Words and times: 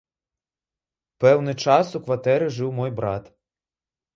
Пэўны 1.25 1.53
час 1.65 1.93
у 1.99 2.03
кватэры 2.07 2.45
жыў 2.57 2.73
мой 2.81 2.91
брат. 3.01 3.23